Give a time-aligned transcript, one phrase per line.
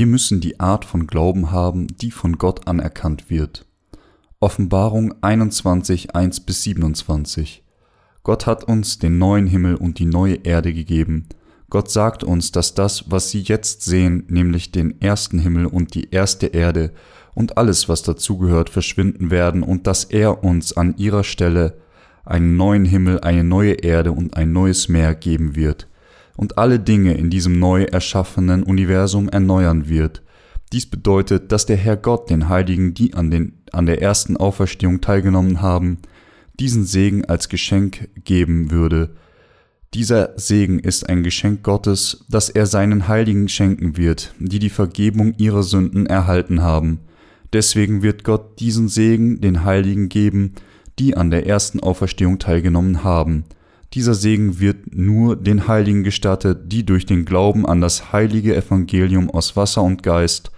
[0.00, 3.66] Wir müssen die Art von Glauben haben, die von Gott anerkannt wird.
[4.38, 7.62] Offenbarung 21, 1 bis 27.
[8.22, 11.28] Gott hat uns den neuen Himmel und die neue Erde gegeben.
[11.68, 16.08] Gott sagt uns, dass das, was Sie jetzt sehen, nämlich den ersten Himmel und die
[16.10, 16.92] erste Erde
[17.34, 21.76] und alles, was dazugehört, verschwinden werden und dass er uns an ihrer Stelle
[22.24, 25.89] einen neuen Himmel, eine neue Erde und ein neues Meer geben wird
[26.40, 30.22] und alle Dinge in diesem neu erschaffenen Universum erneuern wird.
[30.72, 35.02] Dies bedeutet, dass der Herr Gott den Heiligen, die an, den, an der ersten Auferstehung
[35.02, 35.98] teilgenommen haben,
[36.58, 39.16] diesen Segen als Geschenk geben würde.
[39.92, 45.34] Dieser Segen ist ein Geschenk Gottes, das er seinen Heiligen schenken wird, die die Vergebung
[45.36, 47.00] ihrer Sünden erhalten haben.
[47.52, 50.54] Deswegen wird Gott diesen Segen den Heiligen geben,
[50.98, 53.44] die an der ersten Auferstehung teilgenommen haben.
[53.94, 59.30] Dieser Segen wird nur den Heiligen gestattet, die durch den Glauben an das heilige Evangelium
[59.30, 60.52] aus Wasser und Geist,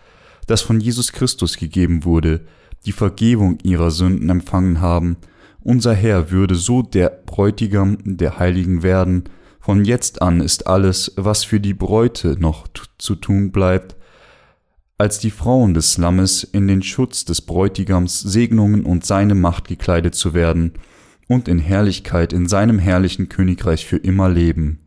[0.46, 2.42] das von Jesus Christus gegeben wurde,
[2.84, 5.16] die Vergebung ihrer Sünden empfangen haben.
[5.60, 9.24] Unser Herr würde so der Bräutigam der Heiligen werden.
[9.60, 12.66] Von jetzt an ist alles, was für die Bräute noch
[12.98, 13.96] zu tun bleibt,
[14.98, 20.14] als die Frauen des Lammes in den Schutz des Bräutigams Segnungen und seine Macht gekleidet
[20.14, 20.74] zu werden,
[21.32, 24.80] und in Herrlichkeit in seinem herrlichen Königreich für immer leben.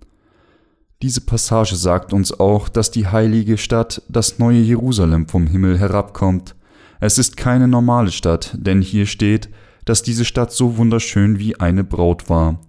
[1.02, 6.56] Diese Passage sagt uns auch, dass die heilige Stadt, das neue Jerusalem vom Himmel herabkommt.
[7.00, 9.50] Es ist keine normale Stadt, denn hier steht,
[9.86, 12.62] dass diese Stadt so wunderschön wie eine Braut war,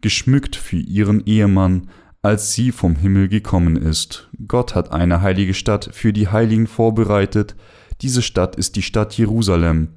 [0.00, 1.88] geschmückt für ihren Ehemann,
[2.22, 4.30] als sie vom Himmel gekommen ist.
[4.46, 7.56] Gott hat eine heilige Stadt für die Heiligen vorbereitet.
[8.00, 9.88] Diese Stadt ist die Stadt Jerusalem,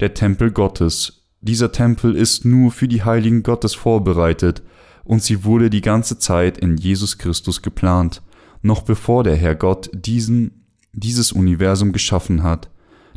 [0.00, 4.62] der Tempel Gottes, dieser Tempel ist nur für die Heiligen Gottes vorbereitet,
[5.04, 8.22] und sie wurde die ganze Zeit in Jesus Christus geplant,
[8.62, 12.70] noch bevor der Herr Gott diesen, dieses Universum geschaffen hat.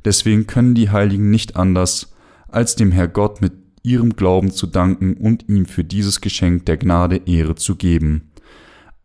[0.04, 2.14] Deswegen können die Heiligen nicht anders,
[2.50, 6.76] als dem Herr Gott mit ihrem Glauben zu danken und ihm für dieses Geschenk der
[6.76, 8.32] Gnade Ehre zu geben.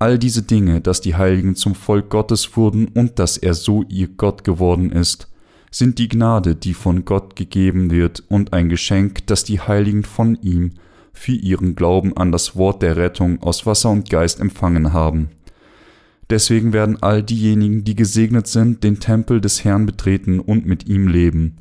[0.01, 4.09] All diese Dinge, dass die Heiligen zum Volk Gottes wurden und dass er so ihr
[4.09, 5.32] Gott geworden ist,
[5.73, 10.39] sind die Gnade, die von Gott gegeben wird, und ein Geschenk, das die Heiligen von
[10.43, 10.73] ihm
[11.13, 15.31] für ihren Glauben an das Wort der Rettung aus Wasser und Geist empfangen haben.
[16.31, 21.09] Deswegen werden all diejenigen, die gesegnet sind, den Tempel des Herrn betreten und mit ihm
[21.09, 21.59] leben.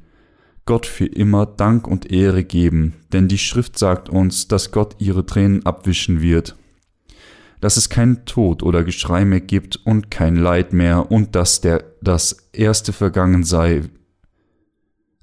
[0.66, 5.26] Gott für immer Dank und Ehre geben, denn die Schrift sagt uns, dass Gott ihre
[5.26, 6.56] Tränen abwischen wird,
[7.60, 11.84] dass es keinen Tod oder Geschrei mehr gibt und kein Leid mehr und dass der,
[12.02, 13.84] das Erste vergangen sei,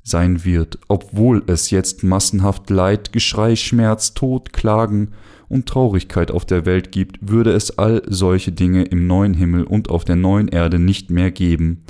[0.09, 5.13] sein wird, obwohl es jetzt massenhaft Leid, Geschrei, Schmerz, Tod, Klagen
[5.49, 9.91] und Traurigkeit auf der Welt gibt, würde es all solche Dinge im neuen Himmel und
[9.91, 11.85] auf der neuen Erde nicht mehr geben.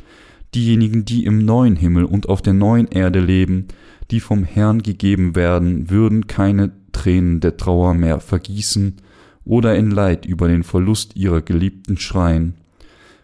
[0.54, 3.68] Diejenigen, die im neuen Himmel und auf der neuen Erde leben,
[4.10, 8.96] die vom Herrn gegeben werden, würden keine Tränen der Trauer mehr vergießen
[9.44, 12.54] oder in Leid über den Verlust ihrer Geliebten schreien.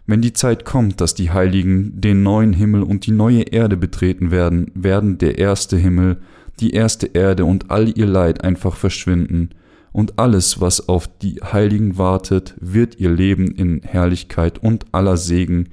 [0.07, 4.29] Wenn die Zeit kommt, dass die Heiligen den neuen Himmel und die neue Erde betreten
[4.29, 6.17] werden, werden der erste Himmel,
[6.59, 9.49] die erste Erde und all ihr Leid einfach verschwinden,
[9.91, 15.69] und alles, was auf die Heiligen wartet, wird ihr Leben in Herrlichkeit und aller Segen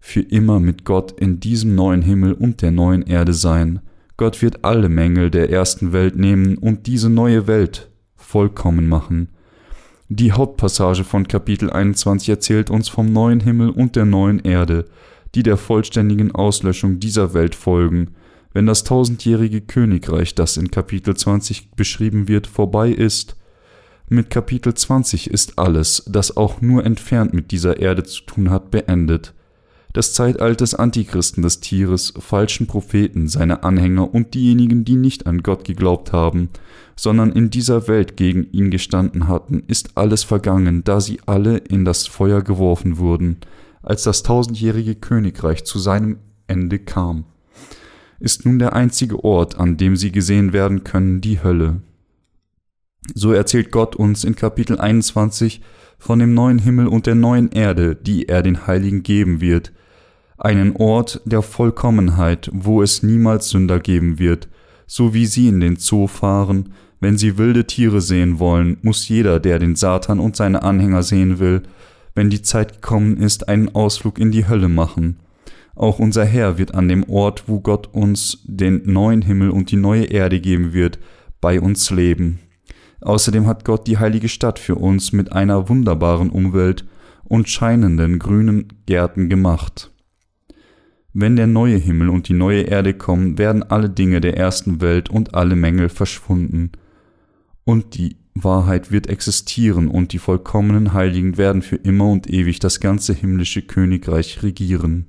[0.00, 3.78] für immer mit Gott in diesem neuen Himmel und der neuen Erde sein.
[4.16, 9.28] Gott wird alle Mängel der ersten Welt nehmen und diese neue Welt vollkommen machen.
[10.08, 14.84] Die Hauptpassage von Kapitel 21 erzählt uns vom neuen Himmel und der neuen Erde,
[15.34, 18.14] die der vollständigen Auslöschung dieser Welt folgen,
[18.52, 23.36] wenn das tausendjährige Königreich, das in Kapitel 20 beschrieben wird, vorbei ist.
[24.08, 28.70] Mit Kapitel 20 ist alles, das auch nur entfernt mit dieser Erde zu tun hat,
[28.70, 29.34] beendet
[29.96, 35.42] das Zeitalter des Antichristen des Tieres, falschen Propheten, seine Anhänger und diejenigen, die nicht an
[35.42, 36.50] Gott geglaubt haben,
[36.96, 41.86] sondern in dieser Welt gegen ihn gestanden hatten, ist alles vergangen, da sie alle in
[41.86, 43.38] das Feuer geworfen wurden,
[43.82, 47.24] als das tausendjährige Königreich zu seinem Ende kam.
[48.20, 51.80] Ist nun der einzige Ort, an dem sie gesehen werden können, die Hölle.
[53.14, 55.62] So erzählt Gott uns in Kapitel 21
[55.98, 59.72] von dem neuen Himmel und der neuen Erde, die er den Heiligen geben wird,
[60.38, 64.48] einen Ort der Vollkommenheit, wo es niemals Sünder geben wird,
[64.86, 69.40] so wie sie in den Zoo fahren, wenn sie wilde Tiere sehen wollen, muss jeder,
[69.40, 71.62] der den Satan und seine Anhänger sehen will,
[72.14, 75.16] wenn die Zeit gekommen ist, einen Ausflug in die Hölle machen.
[75.74, 79.76] Auch unser Herr wird an dem Ort, wo Gott uns den neuen Himmel und die
[79.76, 80.98] neue Erde geben wird,
[81.42, 82.38] bei uns leben.
[83.02, 86.86] Außerdem hat Gott die heilige Stadt für uns mit einer wunderbaren Umwelt
[87.24, 89.92] und scheinenden grünen Gärten gemacht.
[91.18, 95.08] Wenn der neue Himmel und die neue Erde kommen, werden alle Dinge der ersten Welt
[95.08, 96.72] und alle Mängel verschwunden.
[97.64, 102.80] Und die Wahrheit wird existieren und die vollkommenen Heiligen werden für immer und ewig das
[102.80, 105.06] ganze himmlische Königreich regieren.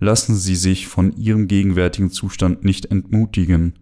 [0.00, 3.74] Lassen Sie sich von Ihrem gegenwärtigen Zustand nicht entmutigen.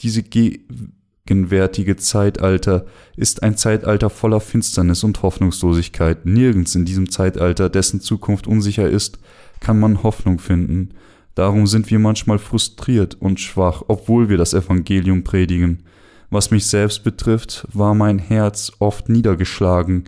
[0.00, 2.86] Diese gegenwärtige Zeitalter
[3.18, 6.24] ist ein Zeitalter voller Finsternis und Hoffnungslosigkeit.
[6.24, 9.18] Nirgends in diesem Zeitalter, dessen Zukunft unsicher ist,
[9.62, 10.90] kann man Hoffnung finden.
[11.34, 15.84] Darum sind wir manchmal frustriert und schwach, obwohl wir das Evangelium predigen.
[16.28, 20.04] Was mich selbst betrifft, war mein Herz oft niedergeschlagen,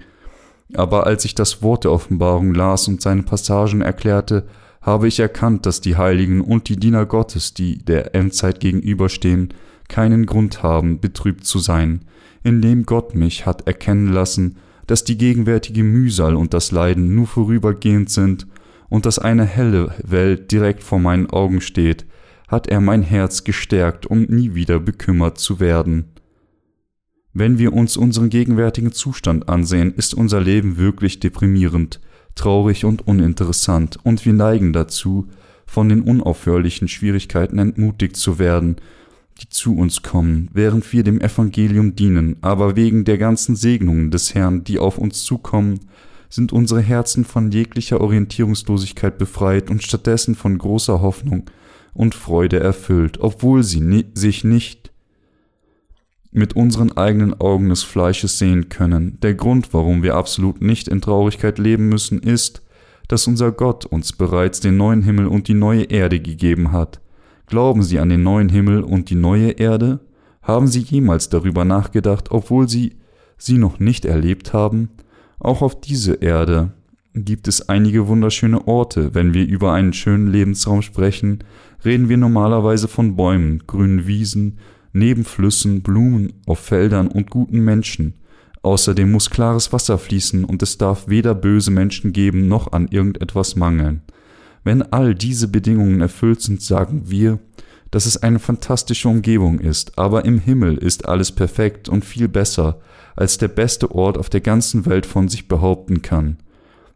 [0.75, 4.47] aber als ich das Wort der Offenbarung las und seine Passagen erklärte,
[4.83, 9.55] habe ich erkannt, dass die Heiligen und die Diener Gottes, die der Endzeit gegenüberstehen,
[9.89, 12.07] keinen Grund haben, betrübt zu sein,
[12.43, 18.11] indem Gott mich hat erkennen lassen, dass die gegenwärtige Mühsal und das Leiden nur vorübergehend
[18.11, 18.47] sind
[18.94, 22.06] und dass eine helle Welt direkt vor meinen Augen steht,
[22.46, 26.12] hat er mein Herz gestärkt, um nie wieder bekümmert zu werden.
[27.32, 31.99] Wenn wir uns unseren gegenwärtigen Zustand ansehen, ist unser Leben wirklich deprimierend,
[32.37, 35.26] traurig und uninteressant, und wir neigen dazu,
[35.67, 38.76] von den unaufhörlichen Schwierigkeiten entmutigt zu werden,
[39.43, 44.37] die zu uns kommen, während wir dem Evangelium dienen, aber wegen der ganzen Segnungen des
[44.37, 45.81] Herrn, die auf uns zukommen,
[46.35, 51.45] sind unsere Herzen von jeglicher Orientierungslosigkeit befreit und stattdessen von großer Hoffnung
[51.93, 54.91] und Freude erfüllt, obwohl sie ni sich nicht
[56.33, 59.21] mit unseren eigenen Augen des Fleisches sehen können.
[59.23, 62.63] Der Grund, warum wir absolut nicht in Traurigkeit leben müssen, ist,
[63.07, 67.01] dass unser Gott uns bereits den neuen Himmel und die neue Erde gegeben hat.
[67.47, 70.01] Glauben Sie an den neuen Himmel und die neue Erde?
[70.43, 72.97] Haben Sie jemals darüber nachgedacht, obwohl Sie
[73.39, 74.89] sie noch nicht erlebt haben?
[75.39, 76.73] Auch auf diese Erde
[77.15, 79.15] gibt es einige wunderschöne Orte.
[79.15, 81.45] Wenn wir über einen schönen Lebensraum sprechen,
[81.85, 84.59] reden wir normalerweise von Bäumen, grünen Wiesen,
[84.93, 88.15] neben Flüssen, Blumen auf Feldern und guten Menschen.
[88.63, 93.57] Außerdem muss klares Wasser fließen und es darf weder böse Menschen geben noch an irgendetwas
[93.57, 94.03] mangeln.
[94.65, 97.39] Wenn all diese Bedingungen erfüllt sind, sagen wir,
[97.91, 102.81] dass es eine fantastische Umgebung ist, aber im Himmel ist alles perfekt und viel besser,
[103.16, 106.38] als der beste Ort auf der ganzen Welt von sich behaupten kann.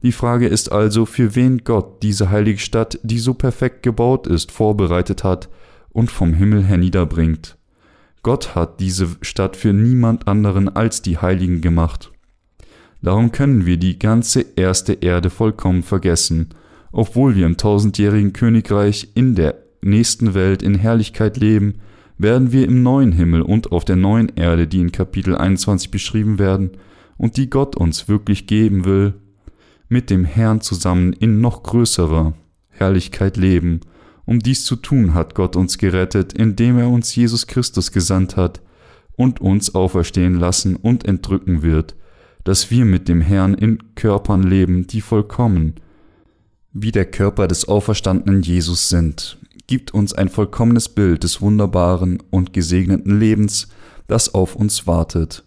[0.02, 4.52] Die Frage ist also, für wen Gott diese heilige Stadt, die so perfekt gebaut ist,
[4.52, 5.48] vorbereitet hat
[5.90, 7.56] und vom Himmel herniederbringt.
[8.22, 12.12] Gott hat diese Stadt für niemand anderen als die Heiligen gemacht.
[13.00, 16.50] Darum können wir die ganze erste Erde vollkommen vergessen,
[16.90, 21.80] obwohl wir im tausendjährigen Königreich in der nächsten Welt in Herrlichkeit leben,
[22.18, 26.38] werden wir im neuen Himmel und auf der neuen Erde, die in Kapitel 21 beschrieben
[26.38, 26.72] werden
[27.16, 29.14] und die Gott uns wirklich geben will,
[29.88, 32.34] mit dem Herrn zusammen in noch größerer
[32.68, 33.80] Herrlichkeit leben.
[34.24, 38.60] Um dies zu tun hat Gott uns gerettet, indem er uns Jesus Christus gesandt hat
[39.16, 41.96] und uns auferstehen lassen und entrücken wird,
[42.44, 45.74] dass wir mit dem Herrn in Körpern leben, die vollkommen,
[46.72, 52.52] wie der Körper des auferstandenen Jesus sind, gibt uns ein vollkommenes Bild des wunderbaren und
[52.52, 53.68] gesegneten Lebens,
[54.08, 55.44] das auf uns wartet.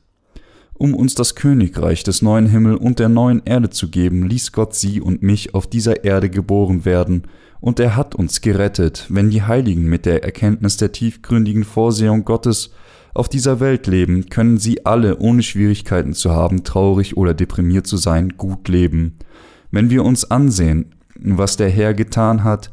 [0.73, 4.73] Um uns das Königreich des neuen Himmel und der neuen Erde zu geben, ließ Gott
[4.73, 7.23] sie und mich auf dieser Erde geboren werden
[7.59, 12.71] und er hat uns gerettet, wenn die Heiligen mit der Erkenntnis der tiefgründigen Vorsehung Gottes
[13.13, 17.97] auf dieser Welt leben, können sie alle, ohne Schwierigkeiten zu haben, traurig oder deprimiert zu
[17.97, 19.17] sein, gut leben.
[19.69, 22.71] Wenn wir uns ansehen, was der Herr getan hat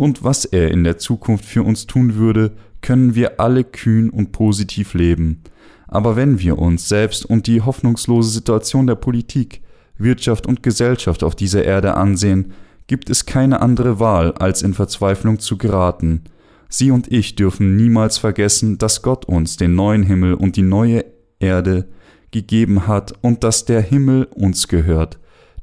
[0.00, 4.32] und was er in der Zukunft für uns tun würde, können wir alle kühn und
[4.32, 5.42] positiv leben.
[5.88, 9.60] Aber wenn wir uns selbst und die hoffnungslose Situation der Politik,
[9.98, 12.54] Wirtschaft und Gesellschaft auf dieser Erde ansehen,
[12.86, 16.22] gibt es keine andere Wahl, als in Verzweiflung zu geraten.
[16.70, 21.04] Sie und ich dürfen niemals vergessen, dass Gott uns den neuen Himmel und die neue
[21.40, 21.90] Erde
[22.30, 25.18] gegeben hat und dass der Himmel uns gehört.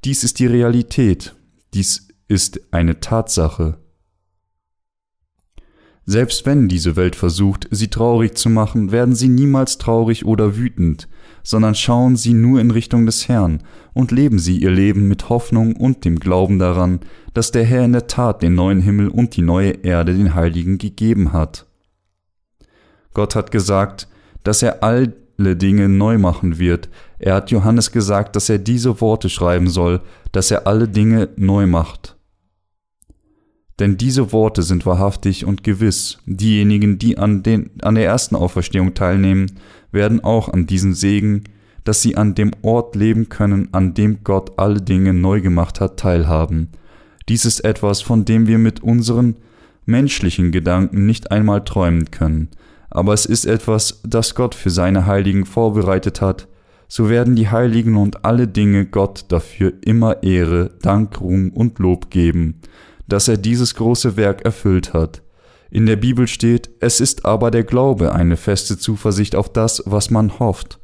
[0.05, 1.35] Dies ist die Realität,
[1.73, 3.79] dies ist eine Tatsache.
[6.09, 11.09] Selbst wenn diese Welt versucht, sie traurig zu machen, werden sie niemals traurig oder wütend,
[11.43, 13.61] sondern schauen sie nur in Richtung des Herrn
[13.93, 17.01] und leben sie ihr Leben mit Hoffnung und dem Glauben daran,
[17.33, 20.77] dass der Herr in der Tat den neuen Himmel und die neue Erde den Heiligen
[20.77, 21.65] gegeben hat.
[23.13, 24.07] Gott hat gesagt,
[24.43, 25.13] dass er alle
[25.57, 26.87] Dinge neu machen wird.
[27.19, 29.99] Er hat Johannes gesagt, dass er diese Worte schreiben soll,
[30.31, 32.16] dass er alle Dinge neu macht.
[33.79, 36.17] Denn diese Worte sind wahrhaftig und gewiss.
[36.25, 39.51] Diejenigen, die an, den, an der ersten Auferstehung teilnehmen,
[39.91, 41.43] werden auch an diesen Segen,
[41.83, 45.97] dass sie an dem Ort leben können, an dem Gott alle Dinge neu gemacht hat,
[45.97, 46.69] teilhaben.
[47.29, 49.35] Dies ist etwas, von dem wir mit unseren
[49.85, 52.49] menschlichen Gedanken nicht einmal träumen können,
[52.89, 56.47] aber es ist etwas, das Gott für seine Heiligen vorbereitet hat,
[56.89, 62.09] so werden die Heiligen und alle Dinge Gott dafür immer Ehre, Dank, Ruhm und Lob
[62.09, 62.61] geben,
[63.07, 65.21] dass er dieses große Werk erfüllt hat.
[65.69, 70.09] In der Bibel steht, es ist aber der Glaube eine feste Zuversicht auf das, was
[70.09, 70.79] man hofft,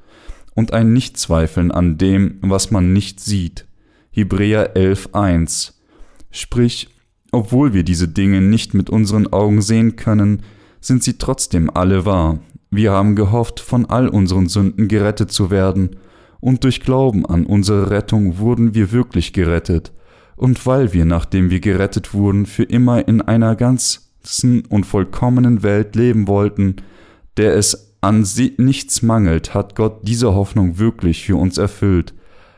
[0.56, 3.66] und ein Nichtzweifeln an dem, was man nicht sieht.
[4.12, 5.74] Hebräer 11.1
[6.30, 6.90] Sprich,
[7.32, 10.44] obwohl wir diese Dinge nicht mit unseren Augen sehen können,
[10.82, 12.40] sind sie trotzdem alle wahr.
[12.70, 15.96] Wir haben gehofft, von all unseren Sünden gerettet zu werden,
[16.40, 19.94] und durch Glauben an unsere Rettung wurden wir wirklich gerettet,
[20.36, 25.96] und weil wir, nachdem wir gerettet wurden, für immer in einer ganzen und vollkommenen Welt
[25.96, 26.78] leben wollten,
[27.38, 28.26] der es an
[28.58, 32.14] nichts mangelt, hat Gott diese Hoffnung wirklich für uns erfüllt.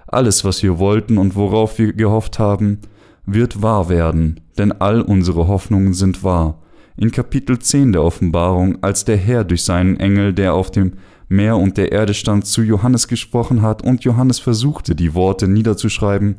[0.07, 2.79] Alles, was wir wollten und worauf wir gehofft haben,
[3.25, 6.61] wird wahr werden, denn all unsere Hoffnungen sind wahr
[6.97, 10.93] in Kapitel 10 der Offenbarung, als der Herr durch seinen Engel, der auf dem
[11.27, 16.35] Meer und der Erde stand, zu Johannes gesprochen hat und Johannes versuchte, die Worte niederzuschreiben,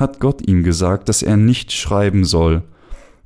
[0.00, 2.62] hat Gott ihm gesagt, dass er nicht schreiben soll.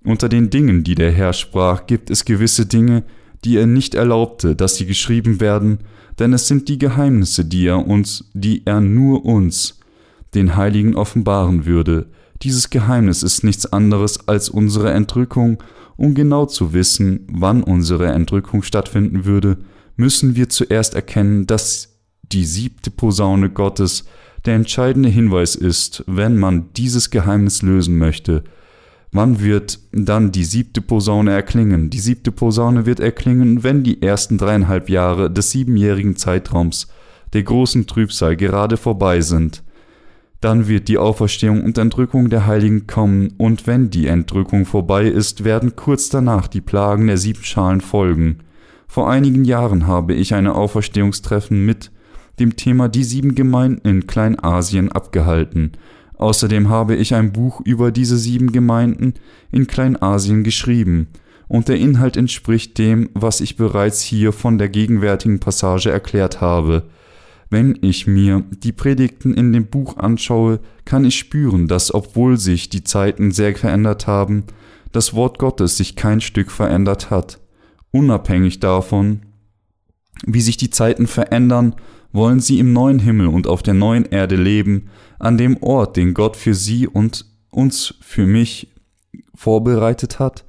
[0.05, 3.05] Unter den Dingen, die der Herr sprach, gibt es gewisse Dinge,
[3.45, 5.79] die er nicht erlaubte, dass sie geschrieben werden,
[6.19, 9.81] denn es sind die Geheimnisse, die er uns, die er nur uns,
[10.35, 12.07] den Heiligen offenbaren würde.
[12.43, 15.59] Dieses Geheimnis ist nichts anderes als unsere Entrückung
[15.97, 19.59] um genau zu wissen, wann unsere Entrückung stattfinden würde,
[19.97, 22.01] müssen wir zuerst erkennen, dass
[22.33, 24.05] die siebte Posaune Gottes
[24.45, 28.45] der entscheidende Hinweis ist, wenn man dieses Geheimnis lösen möchte.
[29.13, 31.89] Wann wird dann die siebte Posaune erklingen?
[31.89, 36.89] Die siebte Posaune wird erklingen, wenn die ersten dreieinhalb Jahre des siebenjährigen Zeitraums
[37.33, 39.63] der großen Trübsal gerade vorbei sind.
[40.41, 45.43] Dann wird die Auferstehung und Entrückung der Heiligen kommen, und wenn die Entrückung vorbei ist,
[45.43, 48.41] werden kurz danach die Plagen der sieben Schalen folgen.
[48.87, 51.91] Vor einigen Jahren habe ich eine Auferstehungstreffen mit
[52.39, 55.73] dem Thema Die sieben Gemeinden in Kleinasien abgehalten.
[56.17, 59.15] Außerdem habe ich ein Buch über diese sieben Gemeinden
[59.51, 61.09] in Kleinasien geschrieben,
[61.49, 66.85] und der Inhalt entspricht dem, was ich bereits hier von der gegenwärtigen Passage erklärt habe.
[67.51, 72.71] Wenn ich mir die Predigten in dem Buch anschaue, kann ich spüren, dass obwohl sich
[72.71, 74.45] die Zeiten sehr verändert haben,
[74.93, 77.41] das Wort Gottes sich kein Stück verändert hat.
[77.91, 79.21] Unabhängig davon,
[80.27, 81.75] wie sich die Zeiten verändern,
[82.15, 86.15] wollen sie im neuen Himmel und auf der neuen Erde leben, an dem Ort, den
[86.15, 88.73] Gott für sie und uns für mich
[89.35, 90.45] vorbereitet hat.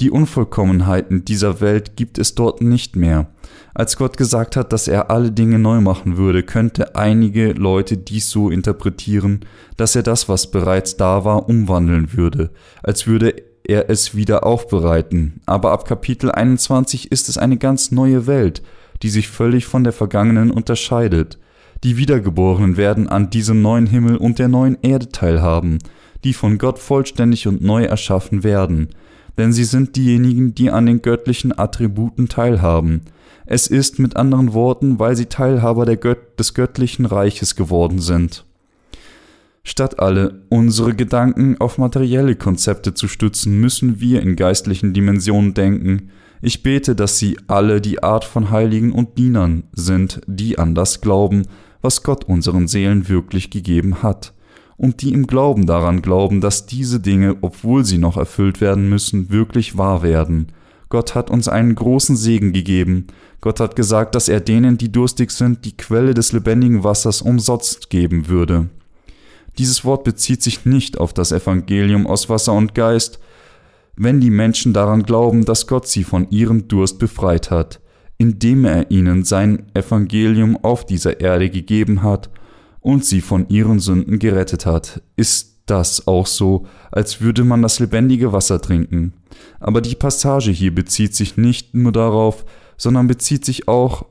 [0.00, 3.32] Die Unvollkommenheiten dieser Welt gibt es dort nicht mehr.
[3.74, 8.30] Als Gott gesagt hat, dass er alle Dinge neu machen würde, könnte einige Leute dies
[8.30, 9.40] so interpretieren,
[9.76, 12.50] dass er das, was bereits da war, umwandeln würde,
[12.82, 15.40] als würde er es wieder aufbereiten.
[15.46, 18.62] Aber ab Kapitel 21 ist es eine ganz neue Welt,
[19.02, 21.38] die sich völlig von der vergangenen unterscheidet.
[21.84, 25.78] Die Wiedergeborenen werden an diesem neuen Himmel und der neuen Erde teilhaben,
[26.24, 28.88] die von Gott vollständig und neu erschaffen werden,
[29.38, 33.02] denn sie sind diejenigen, die an den göttlichen Attributen teilhaben,
[33.46, 38.44] es ist mit anderen Worten, weil sie Teilhaber Gött des göttlichen Reiches geworden sind.
[39.64, 46.10] Statt alle unsere Gedanken auf materielle Konzepte zu stützen, müssen wir in geistlichen Dimensionen denken.
[46.44, 51.00] Ich bete, dass sie alle die Art von Heiligen und Dienern sind, die an das
[51.00, 51.44] glauben,
[51.82, 54.34] was Gott unseren Seelen wirklich gegeben hat,
[54.76, 59.30] und die im Glauben daran glauben, dass diese Dinge, obwohl sie noch erfüllt werden müssen,
[59.30, 60.48] wirklich wahr werden.
[60.88, 63.06] Gott hat uns einen großen Segen gegeben.
[63.40, 67.88] Gott hat gesagt, dass er denen, die durstig sind, die Quelle des lebendigen Wassers umsonst
[67.88, 68.68] geben würde.
[69.58, 73.20] Dieses Wort bezieht sich nicht auf das Evangelium aus Wasser und Geist,
[73.96, 77.80] wenn die Menschen daran glauben, dass Gott sie von ihrem Durst befreit hat,
[78.18, 82.30] indem er ihnen sein Evangelium auf dieser Erde gegeben hat
[82.80, 87.78] und sie von ihren Sünden gerettet hat, ist das auch so, als würde man das
[87.78, 89.14] lebendige Wasser trinken.
[89.60, 92.44] Aber die Passage hier bezieht sich nicht nur darauf,
[92.76, 94.06] sondern bezieht sich auch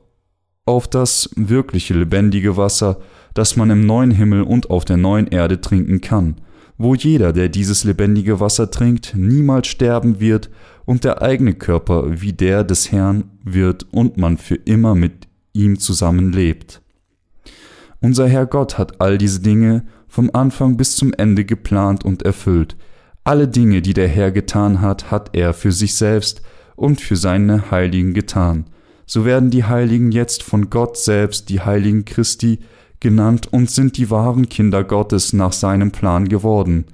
[0.64, 2.98] auf das wirkliche lebendige Wasser,
[3.34, 6.36] das man im neuen Himmel und auf der neuen Erde trinken kann,
[6.82, 10.50] wo jeder, der dieses lebendige Wasser trinkt, niemals sterben wird
[10.84, 15.78] und der eigene Körper wie der des Herrn wird und man für immer mit ihm
[15.78, 16.82] zusammenlebt.
[18.00, 22.76] Unser Herr Gott hat all diese Dinge vom Anfang bis zum Ende geplant und erfüllt.
[23.24, 26.42] Alle Dinge, die der Herr getan hat, hat er für sich selbst
[26.74, 28.66] und für seine Heiligen getan.
[29.06, 32.58] So werden die Heiligen jetzt von Gott selbst die Heiligen Christi
[33.02, 36.86] genannt und sind die wahren Kinder Gottes nach seinem Plan geworden.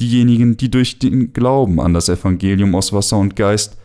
[0.00, 3.78] Diejenigen, die durch den Glauben an das Evangelium aus Wasser und Geist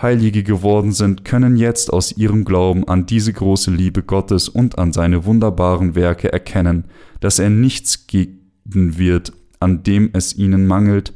[0.00, 4.92] Heilige geworden sind, können jetzt aus ihrem Glauben an diese große Liebe Gottes und an
[4.92, 6.84] seine wunderbaren Werke erkennen,
[7.20, 11.12] dass er nichts geben wird, an dem es ihnen mangelt,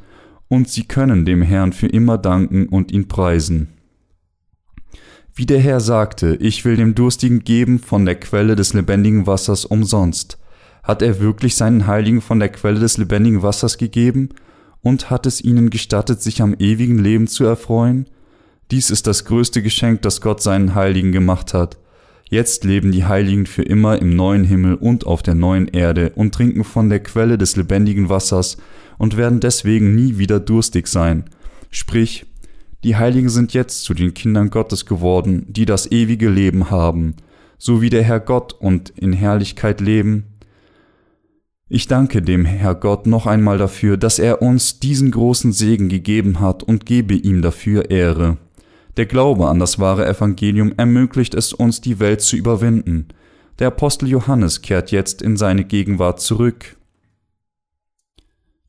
[0.48, 3.68] und sie können dem Herrn für immer danken und ihn preisen.
[5.38, 9.64] Wie der Herr sagte, ich will dem Durstigen geben von der Quelle des lebendigen Wassers
[9.64, 10.36] umsonst.
[10.82, 14.30] Hat er wirklich seinen Heiligen von der Quelle des lebendigen Wassers gegeben
[14.82, 18.06] und hat es ihnen gestattet, sich am ewigen Leben zu erfreuen?
[18.72, 21.78] Dies ist das größte Geschenk, das Gott seinen Heiligen gemacht hat.
[22.28, 26.34] Jetzt leben die Heiligen für immer im neuen Himmel und auf der neuen Erde und
[26.34, 28.56] trinken von der Quelle des lebendigen Wassers
[28.98, 31.26] und werden deswegen nie wieder durstig sein.
[31.70, 32.26] Sprich,
[32.84, 37.16] die Heiligen sind jetzt zu den Kindern Gottes geworden, die das ewige Leben haben,
[37.58, 40.38] so wie der Herr Gott und in Herrlichkeit leben.
[41.68, 46.40] Ich danke dem Herr Gott noch einmal dafür, dass er uns diesen großen Segen gegeben
[46.40, 48.38] hat und gebe ihm dafür Ehre.
[48.96, 53.08] Der Glaube an das wahre Evangelium ermöglicht es uns, die Welt zu überwinden.
[53.58, 56.76] Der Apostel Johannes kehrt jetzt in seine Gegenwart zurück.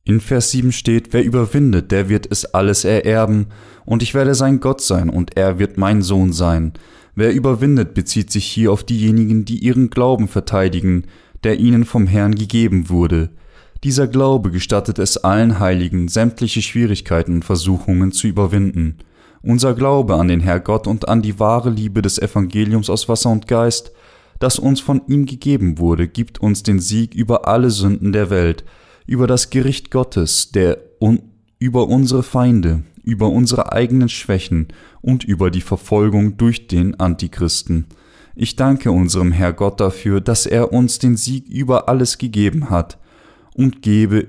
[0.04, 3.48] In Vers 7 steht, wer überwindet, der wird es alles ererben,
[3.86, 6.74] und ich werde sein Gott sein, und er wird mein Sohn sein.
[7.16, 11.06] Wer überwindet, bezieht sich hier auf diejenigen, die ihren Glauben verteidigen,
[11.44, 13.30] der ihnen vom Herrn gegeben wurde.
[13.84, 18.98] Dieser Glaube gestattet es allen Heiligen, sämtliche Schwierigkeiten und Versuchungen zu überwinden.
[19.42, 23.30] Unser Glaube an den Herr Gott und an die wahre Liebe des Evangeliums aus Wasser
[23.30, 23.94] und Geist,
[24.40, 28.66] das uns von ihm gegeben wurde, gibt uns den Sieg über alle Sünden der Welt,
[29.10, 31.22] über das Gericht Gottes, der un
[31.58, 34.68] über unsere Feinde, über unsere eigenen Schwächen
[35.02, 37.88] und über die Verfolgung durch den Antichristen.
[38.36, 42.98] Ich danke unserem Herr Gott dafür, dass er uns den Sieg über alles gegeben hat
[43.56, 44.28] und gebe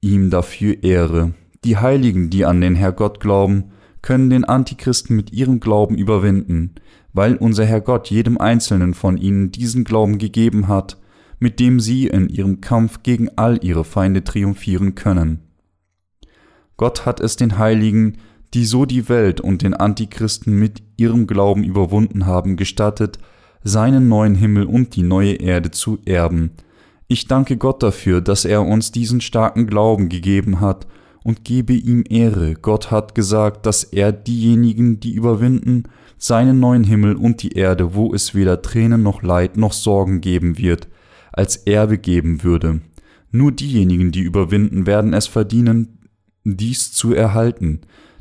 [0.00, 1.34] ihm dafür Ehre.
[1.62, 3.72] Die Heiligen, die an den Herr Gott glauben,
[4.02, 6.74] können den Antichristen mit ihrem Glauben überwinden,
[7.12, 10.96] weil unser Herr Gott jedem einzelnen von ihnen diesen Glauben gegeben hat,
[11.38, 15.40] mit dem sie in ihrem Kampf gegen all ihre Feinde triumphieren können.
[16.76, 18.18] Gott hat es den Heiligen,
[18.52, 23.18] die so die Welt und den Antichristen mit ihrem Glauben überwunden haben, gestattet,
[23.62, 26.50] seinen neuen Himmel und die neue Erde zu erben.
[27.08, 30.86] Ich danke Gott dafür, dass er uns diesen starken Glauben gegeben hat
[31.22, 32.54] und gebe ihm Ehre.
[32.54, 35.84] Gott hat gesagt, dass er diejenigen, die überwinden,
[36.16, 40.58] seinen neuen Himmel und die Erde, wo es weder Tränen noch Leid noch Sorgen geben
[40.58, 40.88] wird,
[41.34, 42.80] als Erbe geben würde.
[43.30, 45.98] Nur diejenigen, die überwinden, werden es verdienen,
[46.44, 47.80] dies zu erhalten.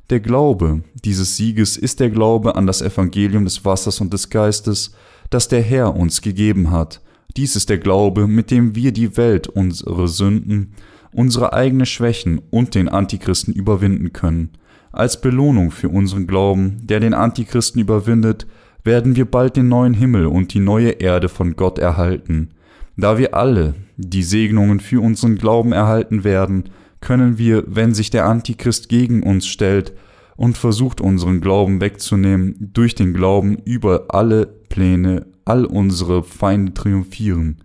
[0.09, 4.95] Der Glaube dieses Sieges ist der Glaube an das Evangelium des Wassers und des Geistes,
[5.29, 7.01] das der Herr uns gegeben hat.
[7.37, 10.73] Dies ist der Glaube, mit dem wir die Welt, unsere Sünden,
[11.11, 14.51] unsere eigenen Schwächen und den Antichristen überwinden können.
[14.91, 18.45] Als Belohnung für unseren Glauben, der den Antichristen überwindet,
[18.83, 22.49] werden wir bald den neuen Himmel und die neue Erde von Gott erhalten.
[22.95, 26.65] Da wir alle die Segnungen für unseren Glauben erhalten werden,
[27.01, 29.93] können wir, wenn sich der Antichrist gegen uns stellt
[30.35, 37.57] und versucht unseren Glauben wegzunehmen, durch den Glauben über alle Pläne, all unsere Feinde triumphieren.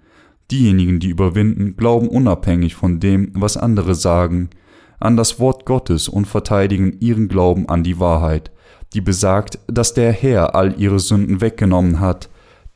[0.51, 4.51] Diejenigen, die überwinden, glauben unabhängig von dem, was andere sagen,
[4.99, 8.51] an das Wort Gottes und verteidigen ihren Glauben an die Wahrheit,
[8.95, 12.29] die besagt, dass der Herr all ihre Sünden weggenommen hat.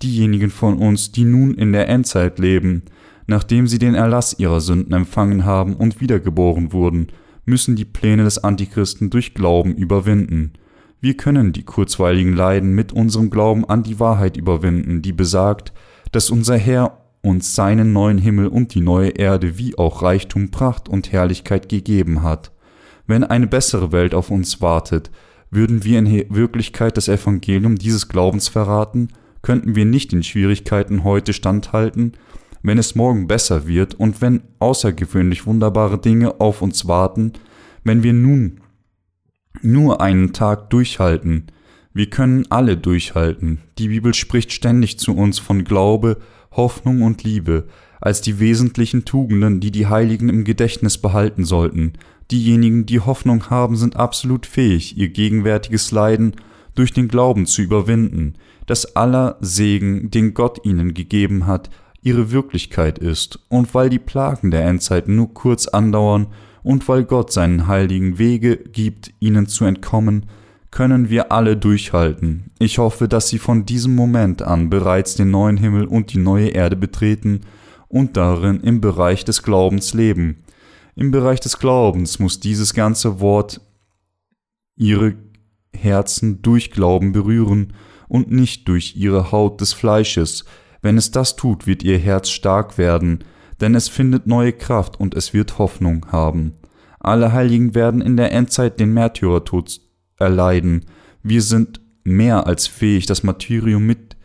[0.02, 2.82] Diejenigen von uns, die nun in der Endzeit leben,
[3.26, 7.08] nachdem sie den Erlass ihrer Sünden empfangen haben und wiedergeboren wurden,
[7.44, 10.52] müssen die Pläne des Antichristen durch Glauben überwinden.
[11.00, 15.72] Wir können die kurzweiligen Leiden mit unserem Glauben an die Wahrheit überwinden, die besagt,
[16.12, 20.88] dass unser Herr uns seinen neuen Himmel und die neue Erde wie auch Reichtum, Pracht
[20.88, 22.52] und Herrlichkeit gegeben hat.
[23.06, 25.10] Wenn eine bessere Welt auf uns wartet,
[25.50, 29.08] würden wir in Wirklichkeit das Evangelium dieses Glaubens verraten,
[29.42, 32.12] könnten wir nicht den Schwierigkeiten heute standhalten,
[32.62, 37.32] wenn es morgen besser wird und wenn außergewöhnlich wunderbare Dinge auf uns warten,
[37.84, 38.60] wenn wir nun
[39.60, 41.48] nur einen Tag durchhalten.
[41.92, 43.58] Wir können alle durchhalten.
[43.78, 46.18] Die Bibel spricht ständig zu uns von Glaube,
[46.52, 47.66] Hoffnung und Liebe
[48.00, 51.92] als die wesentlichen Tugenden, die die Heiligen im Gedächtnis behalten sollten.
[52.32, 56.34] Diejenigen, die Hoffnung haben, sind absolut fähig, ihr gegenwärtiges Leiden
[56.74, 58.34] durch den Glauben zu überwinden,
[58.66, 61.70] dass aller Segen, den Gott ihnen gegeben hat,
[62.02, 66.28] ihre Wirklichkeit ist, und weil die Plagen der Endzeit nur kurz andauern
[66.62, 70.26] und weil Gott seinen heiligen Wege gibt, ihnen zu entkommen,
[70.70, 72.50] können wir alle durchhalten.
[72.58, 76.48] Ich hoffe, dass Sie von diesem Moment an bereits den neuen Himmel und die neue
[76.48, 77.42] Erde betreten
[77.88, 80.44] und darin im Bereich des Glaubens leben.
[80.96, 83.60] Im Bereich des Glaubens muss dieses ganze Wort
[84.76, 85.14] ihre
[85.76, 87.72] Herzen durch Glauben berühren
[88.08, 90.44] und nicht durch ihre Haut des Fleisches.
[90.82, 93.24] Wenn es das tut, wird ihr Herz stark werden,
[93.60, 96.54] denn es findet neue Kraft und es wird Hoffnung haben.
[97.00, 99.80] Alle Heiligen werden in der Endzeit den Märtyrertod
[100.18, 100.84] erleiden.
[101.22, 104.16] Wir sind mehr als fähig, das Martyrium mit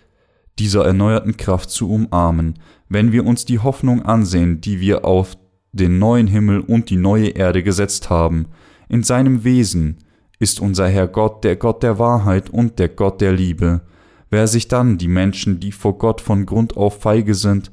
[0.60, 5.38] dieser erneuerten Kraft zu umarmen, wenn wir uns die Hoffnung ansehen, die wir auf
[5.72, 8.48] den neuen Himmel und die neue Erde gesetzt haben.
[8.90, 9.98] In seinem Wesen
[10.40, 13.82] ist unser Herr Gott der Gott der Wahrheit und der Gott der Liebe.
[14.30, 17.72] Wer sich dann die Menschen, die vor Gott von Grund auf feige sind,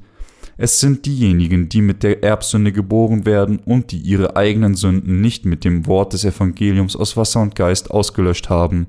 [0.57, 5.45] es sind diejenigen, die mit der Erbsünde geboren werden und die ihre eigenen Sünden nicht
[5.45, 8.87] mit dem Wort des Evangeliums aus Wasser und Geist ausgelöscht haben,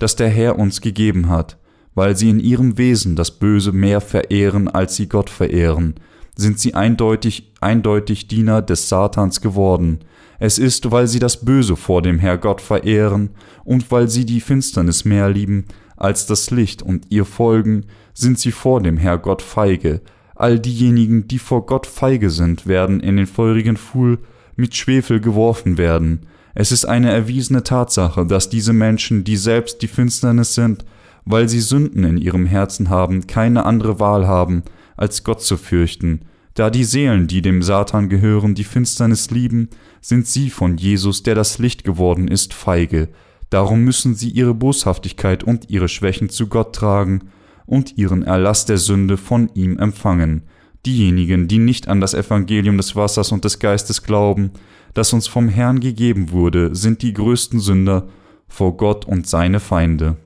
[0.00, 1.56] das der Herr uns gegeben hat,
[1.94, 5.94] weil sie in ihrem Wesen das Böse mehr verehren, als sie Gott verehren,
[6.34, 10.00] sind sie eindeutig, eindeutig Diener des Satans geworden.
[10.44, 13.30] Es ist, weil sie das Böse vor dem Herr Gott verehren
[13.64, 15.64] und weil sie die Finsternis mehr lieben
[15.96, 20.02] als das Licht und ihr folgen, sind sie vor dem Herr Gott feige.
[20.34, 24.18] All diejenigen, die vor Gott feige sind, werden in den feurigen Pfuhl
[24.54, 26.26] mit Schwefel geworfen werden.
[26.54, 30.84] Es ist eine erwiesene Tatsache, dass diese Menschen, die selbst die Finsternis sind,
[31.24, 34.62] weil sie Sünden in ihrem Herzen haben, keine andere Wahl haben,
[34.94, 36.20] als Gott zu fürchten.
[36.54, 39.70] Da die Seelen, die dem Satan gehören, die Finsternis lieben,
[40.04, 43.08] sind sie von Jesus, der das Licht geworden ist, feige.
[43.48, 47.30] Darum müssen sie ihre Boshaftigkeit und ihre Schwächen zu Gott tragen
[47.64, 50.42] und ihren Erlass der Sünde von ihm empfangen.
[50.84, 54.50] Diejenigen, die nicht an das Evangelium des Wassers und des Geistes glauben,
[54.92, 58.08] das uns vom Herrn gegeben wurde, sind die größten Sünder
[58.46, 60.18] vor Gott und seine Feinde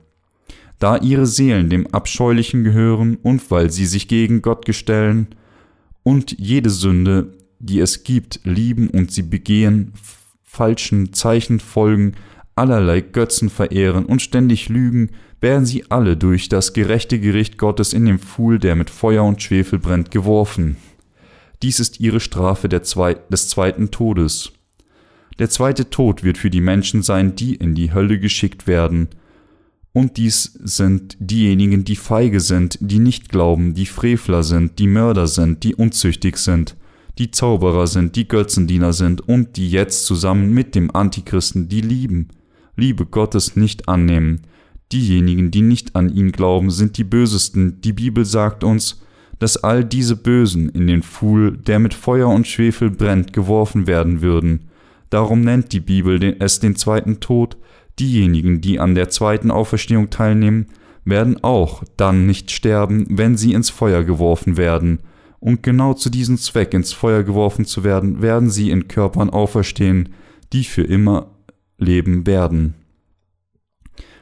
[0.79, 5.27] da ihre Seelen dem Abscheulichen gehören und weil sie sich gegen Gott gestellen
[6.03, 9.93] und jede Sünde, die es gibt, lieben und sie begehen,
[10.43, 12.13] falschen Zeichen folgen,
[12.55, 18.05] allerlei Götzen verehren und ständig lügen, werden sie alle durch das gerechte Gericht Gottes in
[18.05, 20.77] den Pfuhl, der mit Feuer und Schwefel brennt, geworfen.
[21.61, 24.51] Dies ist ihre Strafe Zwe des zweiten Todes.
[25.39, 29.09] Der zweite Tod wird für die Menschen sein, die in die Hölle geschickt werden,
[29.91, 35.27] und dies sind diejenigen, die feige sind, die nicht glauben, die Frevler sind, die Mörder
[35.27, 36.75] sind, die unzüchtig sind,
[37.19, 42.29] die Zauberer sind, die Götzendiener sind und die jetzt zusammen mit dem Antichristen die lieben,
[42.75, 44.41] Liebe Gottes nicht annehmen.
[44.93, 47.81] Diejenigen, die nicht an ihn glauben, sind die Bösesten.
[47.81, 49.01] Die Bibel sagt uns,
[49.37, 54.21] dass all diese Bösen in den Pfuhl, der mit Feuer und Schwefel brennt, geworfen werden
[54.21, 54.69] würden.
[55.09, 57.57] Darum nennt die Bibel es den zweiten Tod,
[57.99, 60.67] Diejenigen, die an der zweiten Auferstehung teilnehmen,
[61.03, 64.99] werden auch dann nicht sterben, wenn sie ins Feuer geworfen werden.
[65.39, 70.09] Und genau zu diesem Zweck ins Feuer geworfen zu werden, werden sie in Körpern auferstehen,
[70.51, 71.31] die für immer
[71.77, 72.75] leben werden.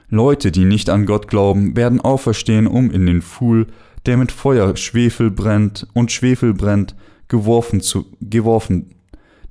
[0.10, 3.67] Leute, die nicht an Gott glauben, werden auferstehen, um in den Pfuhl,
[4.06, 6.95] der mit Feuer Schwefel brennt und Schwefel brennt,
[7.27, 8.93] geworfen zu, geworfen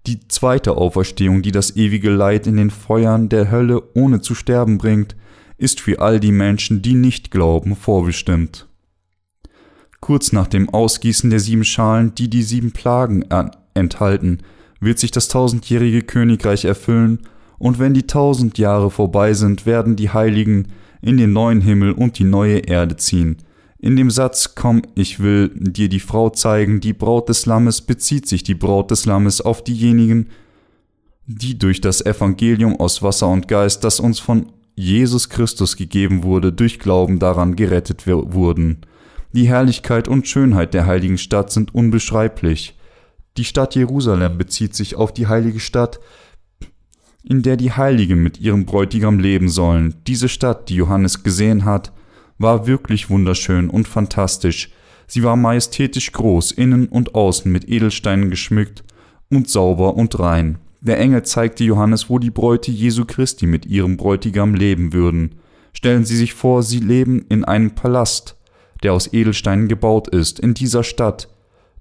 [0.07, 4.79] die zweite Auferstehung, die das ewige Leid in den Feuern der Hölle ohne zu sterben
[4.79, 5.17] bringt,
[5.59, 8.69] ist für all die Menschen, die nicht glauben, vorbestimmt.
[10.01, 13.25] Kurz nach dem Ausgießen der sieben Schalen, die die sieben Plagen
[13.75, 14.39] enthalten,
[14.81, 17.21] wird sich das tausendjährige Königreich erfüllen,
[17.59, 20.69] und wenn die tausend Jahre vorbei sind, werden die Heiligen
[21.01, 23.39] in den neuen Himmel und die neue Erde ziehen,
[23.79, 28.27] in dem Satz Komm, ich will dir die Frau zeigen, die Braut des Lammes, bezieht
[28.27, 30.29] sich die Braut des Lammes auf diejenigen,
[31.27, 36.53] die durch das Evangelium aus Wasser und Geist, das uns von Jesus Christus gegeben wurde,
[36.53, 38.79] durch Glauben daran gerettet wurden.
[39.37, 42.75] Die Herrlichkeit und Schönheit der heiligen Stadt sind unbeschreiblich.
[43.37, 46.01] Die Stadt Jerusalem bezieht sich auf die heilige Stadt,
[47.23, 49.97] in der die Heiligen mit ihrem Bräutigam leben sollen.
[50.07, 51.93] Diese Stadt, die Johannes gesehen hat,
[52.39, 54.71] war wirklich wunderschön und fantastisch.
[55.07, 58.85] Sie war majestätisch groß, innen und außen mit Edelsteinen geschmückt
[59.29, 60.61] und sauber und rein.
[60.81, 65.35] Der Engel zeigte Johannes, wo die Bräute Jesu Christi mit ihrem Bräutigam leben würden.
[65.75, 68.36] Stellen Sie sich vor, sie leben in einem Palast,
[68.83, 71.29] der aus Edelsteinen gebaut ist, in dieser Stadt,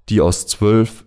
[0.08, 1.04] die aus zwölf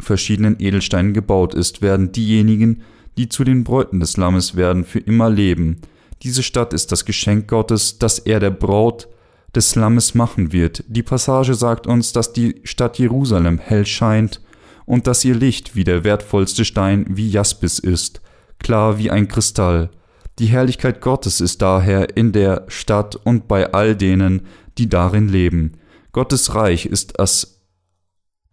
[0.00, 2.82] verschiedenen Edelsteinen gebaut ist, werden diejenigen,
[3.16, 5.80] die zu den Bräuten des Lammes werden, für immer leben.
[6.22, 9.08] Diese Stadt ist das Geschenk Gottes, das er der Braut
[9.54, 10.84] des Lammes machen wird.
[10.88, 14.40] Die Passage sagt uns, dass die Stadt Jerusalem hell scheint
[14.84, 18.20] und dass ihr Licht wie der wertvollste Stein wie Jaspis ist,
[18.58, 19.90] klar wie ein Kristall.
[20.38, 24.42] Die Herrlichkeit Gottes ist daher in der Stadt und bei all denen,
[24.78, 25.72] die darin leben.
[26.12, 27.58] Gottes Reich ist das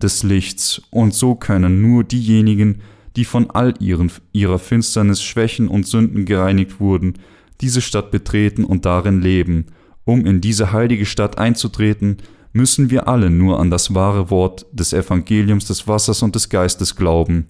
[0.02, 2.82] des Lichts, und so können nur diejenigen,
[3.16, 7.14] die von all ihren, ihrer Finsternis, Schwächen und Sünden gereinigt wurden,
[7.62, 9.68] diese Stadt betreten und darin leben.
[10.04, 12.18] Um in diese heilige Stadt einzutreten,
[12.52, 16.96] müssen wir alle nur an das wahre Wort des Evangeliums des Wassers und des Geistes
[16.96, 17.48] glauben.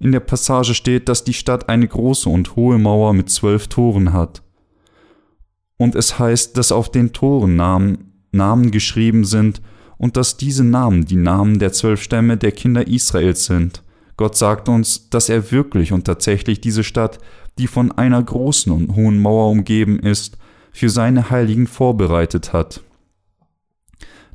[0.00, 4.12] In der Passage steht, dass die Stadt eine große und hohe Mauer mit zwölf Toren
[4.12, 4.42] hat.
[5.76, 9.60] Und es heißt, dass auf den Toren Namen, Namen geschrieben sind
[9.96, 13.82] und dass diese Namen die Namen der zwölf Stämme der Kinder Israels sind.
[14.16, 17.18] Gott sagt uns, dass er wirklich und tatsächlich diese Stadt,
[17.58, 20.38] die von einer großen und hohen Mauer umgeben ist,
[20.72, 22.82] für seine Heiligen vorbereitet hat.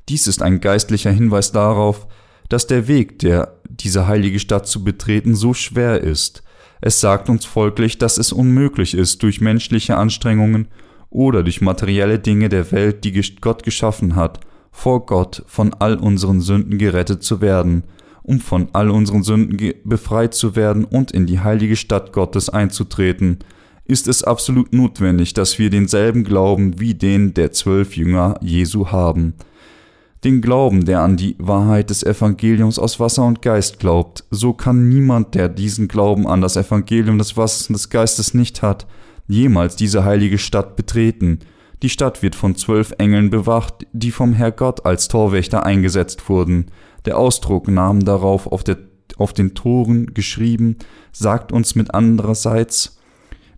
[0.09, 2.07] Dies ist ein geistlicher Hinweis darauf,
[2.49, 6.43] dass der Weg, der diese heilige Stadt zu betreten, so schwer ist.
[6.81, 10.67] Es sagt uns folglich, dass es unmöglich ist, durch menschliche Anstrengungen
[11.13, 14.39] oder durch materielle Dinge der Welt, die Gott geschaffen hat,
[14.71, 17.83] vor Gott von all unseren Sünden gerettet zu werden,
[18.23, 23.39] um von all unseren Sünden befreit zu werden und in die heilige Stadt Gottes einzutreten,
[23.85, 29.33] ist es absolut notwendig, dass wir denselben Glauben wie den der zwölf Jünger Jesu haben.
[30.23, 34.87] Den Glauben, der an die Wahrheit des Evangeliums aus Wasser und Geist glaubt, so kann
[34.87, 38.87] niemand, der diesen Glauben an das Evangelium des Wassers und des Geistes nicht hat,
[39.27, 41.39] jemals diese heilige Stadt betreten,
[41.81, 46.67] die Stadt wird von zwölf Engeln bewacht, die vom Herrgott als Torwächter eingesetzt wurden.
[47.03, 48.77] Der Ausdruck Namen darauf auf, der,
[49.17, 50.77] auf den Toren geschrieben,
[51.11, 52.99] sagt uns mit andererseits,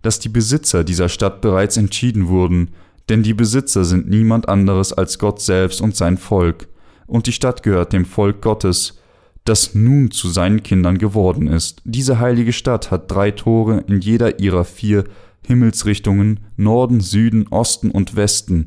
[0.02, 2.70] dass die Besitzer dieser Stadt bereits entschieden wurden,
[3.08, 6.68] denn die Besitzer sind niemand anderes als Gott selbst und sein Volk,
[7.06, 8.98] und die Stadt gehört dem Volk Gottes,
[9.44, 11.80] das nun zu seinen Kindern geworden ist.
[11.84, 15.04] Diese heilige Stadt hat drei Tore in jeder ihrer vier
[15.46, 18.66] Himmelsrichtungen Norden, Süden, Osten und Westen.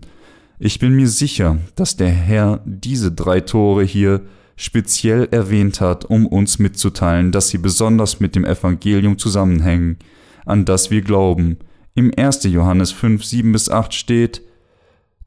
[0.59, 4.21] Ich bin mir sicher, dass der Herr diese drei Tore hier
[4.55, 9.97] speziell erwähnt hat, um uns mitzuteilen, dass sie besonders mit dem Evangelium zusammenhängen,
[10.45, 11.57] an das wir glauben.
[11.95, 12.43] Im 1.
[12.43, 14.41] Johannes 5, 7 bis 8 steht,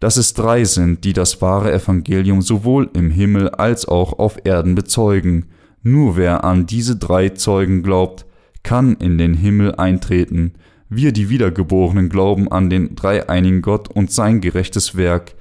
[0.01, 4.75] dass es drei sind, die das wahre Evangelium sowohl im Himmel als auch auf Erden
[4.75, 5.47] bezeugen.
[5.83, 8.27] Nur wer an diese drei Zeugen glaubt,
[8.63, 10.55] kann in den Himmel eintreten.
[10.95, 15.35] Wir, die Wiedergeborenen, glauben an den dreieinigen Gott und sein gerechtes Werk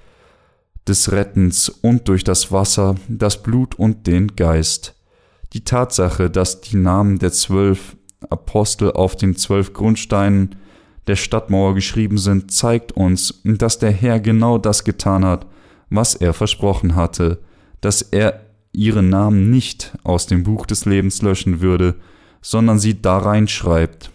[0.88, 4.96] des Rettens und durch das Wasser, das Blut und den Geist.
[5.52, 7.98] Die Tatsache, dass die Namen der zwölf
[8.30, 10.56] Apostel auf den zwölf Grundsteinen
[11.08, 15.48] der Stadtmauer geschrieben sind, zeigt uns, dass der Herr genau das getan hat,
[15.90, 17.40] was er versprochen hatte,
[17.82, 18.40] dass er
[18.72, 21.96] ihre Namen nicht aus dem Buch des Lebens löschen würde,
[22.42, 24.12] sondern sie da reinschreibt.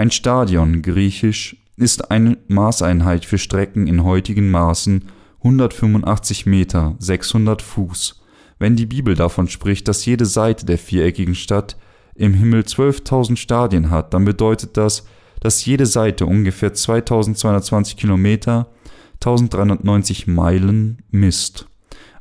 [0.00, 5.04] Ein Stadion, griechisch, ist eine Maßeinheit für Strecken in heutigen Maßen
[5.40, 8.22] 185 Meter, 600 Fuß.
[8.58, 11.76] Wenn die Bibel davon spricht, dass jede Seite der viereckigen Stadt
[12.14, 15.04] im Himmel 12.000 Stadien hat, dann bedeutet das,
[15.40, 18.68] dass jede Seite ungefähr 2220 Kilometer,
[19.16, 21.66] 1390 Meilen misst.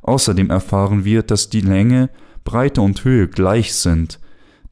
[0.01, 2.09] Außerdem erfahren wir, dass die Länge,
[2.43, 4.19] Breite und Höhe gleich sind,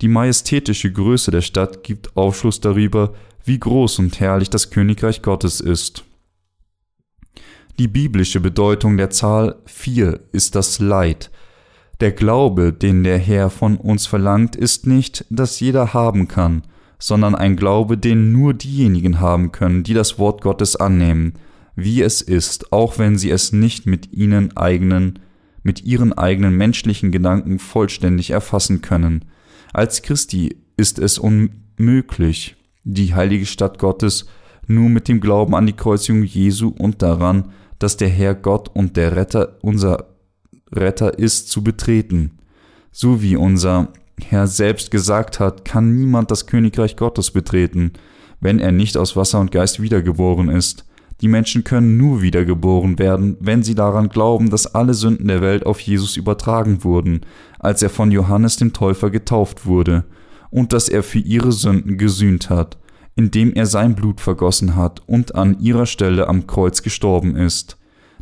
[0.01, 5.59] die majestätische Größe der Stadt gibt Aufschluss darüber, wie groß und herrlich das Königreich Gottes
[5.61, 6.03] ist.
[7.79, 11.31] Die biblische Bedeutung der Zahl 4 ist das Leid.
[11.99, 16.63] Der Glaube, den der Herr von uns verlangt, ist nicht, dass jeder haben kann,
[16.99, 21.33] sondern ein Glaube, den nur diejenigen haben können, die das Wort Gottes annehmen,
[21.75, 25.19] wie es ist, auch wenn sie es nicht mit ihnen eigenen,
[25.63, 29.25] mit ihren eigenen menschlichen Gedanken vollständig erfassen können.
[29.77, 34.25] Als Christi ist es unmöglich, die heilige Stadt Gottes
[34.65, 38.97] nur mit dem Glauben an die Kreuzigung Jesu und daran, dass der Herr Gott und
[38.97, 40.15] der Retter unser
[40.71, 42.39] Retter ist, zu betreten.
[42.91, 47.93] So wie unser Herr selbst gesagt hat, kann niemand das Königreich Gottes betreten,
[48.39, 50.86] wenn er nicht aus Wasser und Geist wiedergeboren ist.
[51.21, 55.65] Die Menschen können nur wiedergeboren werden, wenn sie daran glauben, dass alle Sünden der Welt
[55.65, 57.21] auf Jesus übertragen wurden,
[57.59, 60.05] als er von Johannes dem Täufer getauft wurde,
[60.51, 62.77] und dass er für ihre Sünden gesühnt hat,
[63.15, 67.77] indem er sein Blut vergossen hat und an ihrer Stelle am Kreuz gestorben ist.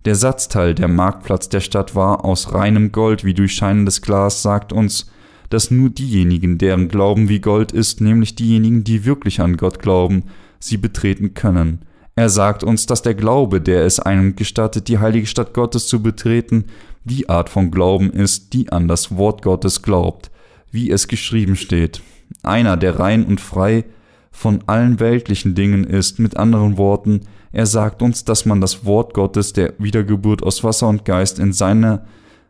[0.05, 5.11] Der Satzteil der Marktplatz der Stadt war aus reinem Gold wie durchscheinendes Glas, sagt uns,
[5.49, 10.23] dass nur diejenigen, deren Glauben wie Gold ist, nämlich diejenigen, die wirklich an Gott glauben,
[10.59, 11.79] sie betreten können.
[12.15, 16.01] Er sagt uns, dass der Glaube, der es einem gestattet, die heilige Stadt Gottes zu
[16.01, 16.65] betreten,
[17.03, 20.31] die Art von Glauben ist, die an das Wort Gottes glaubt,
[20.71, 22.01] wie es geschrieben steht.
[22.41, 23.83] Einer, der rein und frei
[24.31, 29.13] von allen weltlichen Dingen ist, mit anderen Worten, er sagt uns, dass man das Wort
[29.13, 32.05] Gottes der Wiedergeburt aus Wasser und Geist in seiner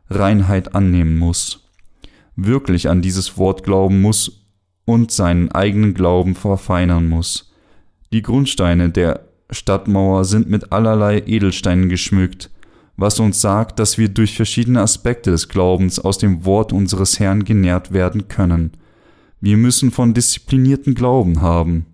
[0.09, 1.67] Reinheit annehmen muss.
[2.35, 4.45] Wirklich an dieses Wort glauben muss
[4.85, 7.51] und seinen eigenen Glauben verfeinern muss.
[8.11, 12.49] Die Grundsteine der Stadtmauer sind mit allerlei Edelsteinen geschmückt,
[12.97, 17.43] was uns sagt, dass wir durch verschiedene Aspekte des Glaubens aus dem Wort unseres Herrn
[17.43, 18.71] genährt werden können.
[19.41, 21.85] Wir müssen von disziplinierten Glauben haben.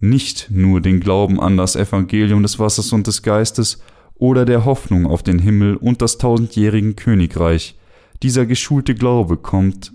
[0.00, 3.82] Nicht nur den Glauben an das Evangelium des Wassers und des Geistes
[4.14, 7.78] oder der Hoffnung auf den Himmel und das tausendjährigen Königreich.
[8.22, 9.92] Dieser geschulte Glaube kommt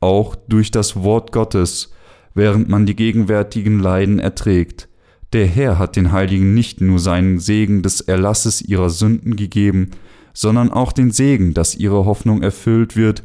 [0.00, 1.92] auch durch das Wort Gottes,
[2.34, 4.88] während man die gegenwärtigen Leiden erträgt.
[5.32, 9.90] Der Herr hat den Heiligen nicht nur seinen Segen des Erlasses ihrer Sünden gegeben,
[10.32, 13.22] sondern auch den Segen, dass ihre Hoffnung erfüllt wird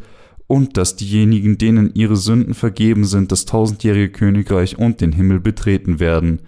[0.48, 6.00] und dass diejenigen, denen ihre Sünden vergeben sind, das tausendjährige Königreich und den Himmel betreten
[6.00, 6.40] werden.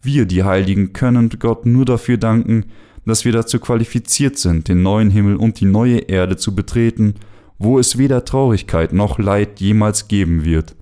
[0.00, 2.66] Wir, die Heiligen, können Gott nur dafür danken,
[3.04, 7.14] dass wir dazu qualifiziert sind, den neuen Himmel und die neue Erde zu betreten,
[7.58, 10.74] wo es weder Traurigkeit noch Leid jemals geben wird.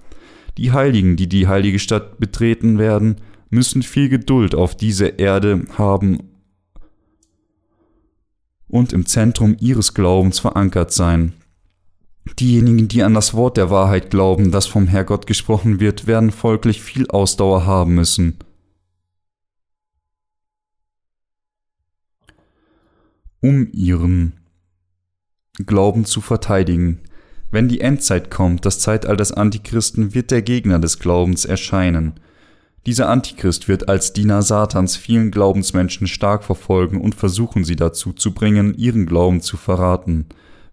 [0.57, 3.17] Die Heiligen, die die heilige Stadt betreten werden,
[3.51, 6.31] müssen viel Geduld auf diese Erde haben
[8.69, 11.33] und im Zentrum ihres Glaubens verankert sein.
[12.39, 16.83] Diejenigen, die an das Wort der Wahrheit glauben, das vom Herrgott gesprochen wird, werden folglich
[16.83, 18.39] viel Ausdauer haben müssen.
[23.41, 24.35] Um ihren
[25.65, 27.01] Glauben zu verteidigen.
[27.51, 32.21] Wenn die Endzeit kommt, das Zeitalter des Antichristen, wird der Gegner des Glaubens erscheinen–
[32.87, 38.33] dieser Antichrist wird als Diener Satans vielen Glaubensmenschen stark verfolgen und versuchen sie dazu zu
[38.33, 40.27] bringen, ihren Glauben zu verraten.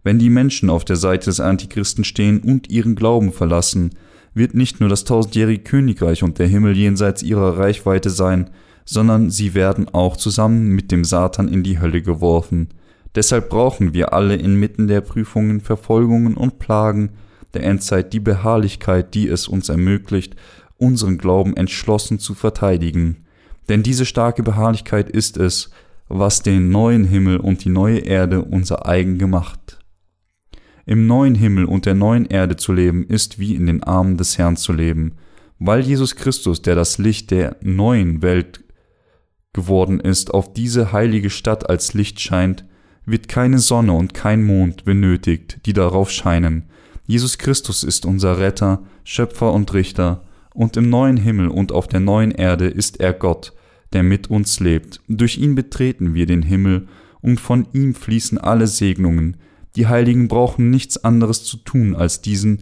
[0.03, 3.95] Wenn die Menschen auf der Seite des Antichristen stehen und ihren Glauben verlassen,
[4.33, 8.51] wird nicht nur das tausendjährige Königreich und der Himmel jenseits ihrer Reichweite sein,
[8.85, 12.69] sondern sie werden auch zusammen mit dem Satan in die Hölle geworfen.
[13.15, 17.11] Deshalb brauchen wir alle inmitten der Prüfungen, Verfolgungen und Plagen
[17.53, 20.35] der Endzeit die Beharrlichkeit, die es uns ermöglicht,
[20.77, 23.25] unseren Glauben entschlossen zu verteidigen.
[23.69, 25.71] Denn diese starke Beharrlichkeit ist es,
[26.07, 29.79] was den neuen Himmel und die neue Erde unser eigen gemacht.
[30.85, 34.37] Im neuen Himmel und der neuen Erde zu leben, ist wie in den Armen des
[34.37, 35.13] Herrn zu leben,
[35.57, 38.63] weil Jesus Christus, der das Licht der neuen Welt
[39.53, 42.65] geworden ist, auf diese heilige Stadt als Licht scheint,
[43.05, 46.65] wird keine Sonne und kein Mond benötigt, die darauf scheinen.
[47.07, 50.24] Jesus Christus ist unser Retter, Schöpfer und Richter,
[50.55, 53.53] und im neuen Himmel und auf der neuen Erde ist er Gott,
[53.93, 55.01] der mit uns lebt.
[55.07, 56.87] Durch ihn betreten wir den Himmel,
[57.21, 59.37] und von ihm fließen alle Segnungen.
[59.75, 62.59] Die Heiligen brauchen nichts anderes zu tun, als diesen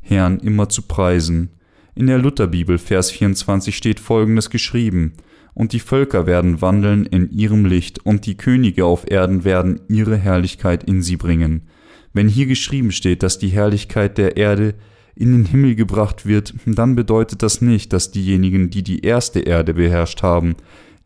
[0.00, 1.50] Herrn immer zu preisen.
[1.94, 5.14] In der Lutherbibel Vers 24 steht folgendes geschrieben,
[5.54, 10.16] und die Völker werden wandeln in ihrem Licht, und die Könige auf Erden werden ihre
[10.16, 11.62] Herrlichkeit in sie bringen.
[12.12, 14.74] Wenn hier geschrieben steht, dass die Herrlichkeit der Erde
[15.20, 19.74] in den Himmel gebracht wird, dann bedeutet das nicht, dass diejenigen, die die erste Erde
[19.74, 20.56] beherrscht haben,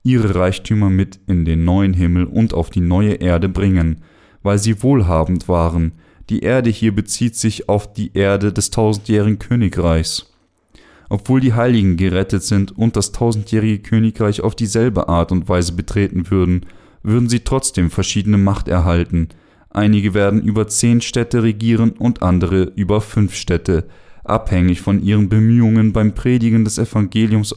[0.04, 4.02] ihre Reichtümer mit in den neuen Himmel und auf die neue Erde bringen,
[4.42, 5.92] weil sie wohlhabend waren.
[6.30, 10.32] Die Erde hier bezieht sich auf die Erde des tausendjährigen Königreichs.
[11.08, 16.30] Obwohl die Heiligen gerettet sind und das tausendjährige Königreich auf dieselbe Art und Weise betreten
[16.30, 16.66] würden,
[17.02, 19.28] würden sie trotzdem verschiedene Macht erhalten,
[19.74, 23.88] Einige werden über zehn Städte regieren und andere über fünf Städte,
[24.22, 27.56] abhängig von ihren Bemühungen beim Predigen des Evangeliums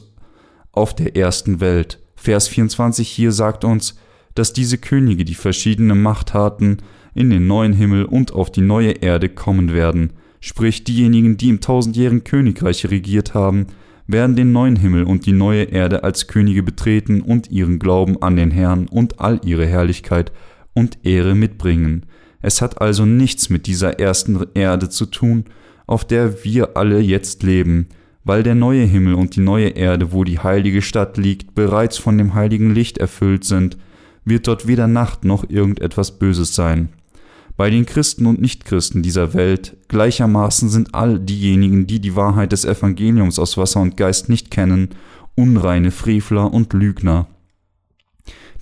[0.72, 2.00] auf der ersten Welt.
[2.16, 3.96] Vers 24 hier sagt uns,
[4.34, 6.78] dass diese Könige die verschiedene Macht hatten,
[7.14, 11.60] in den neuen Himmel und auf die neue Erde kommen werden, sprich diejenigen, die im
[11.60, 13.68] tausendjährigen Königreich regiert haben,
[14.08, 18.34] werden den neuen Himmel und die neue Erde als Könige betreten und ihren Glauben an
[18.34, 20.32] den Herrn und all ihre Herrlichkeit
[20.78, 22.06] und Ehre mitbringen.
[22.40, 25.44] Es hat also nichts mit dieser ersten Erde zu tun,
[25.88, 27.88] auf der wir alle jetzt leben,
[28.22, 32.16] weil der neue Himmel und die neue Erde, wo die heilige Stadt liegt, bereits von
[32.16, 33.76] dem heiligen Licht erfüllt sind,
[34.24, 36.90] wird dort weder Nacht noch irgendetwas Böses sein.
[37.56, 42.64] Bei den Christen und Nichtchristen dieser Welt gleichermaßen sind all diejenigen, die die Wahrheit des
[42.64, 44.90] Evangeliums aus Wasser und Geist nicht kennen,
[45.34, 47.26] unreine Frevler und Lügner.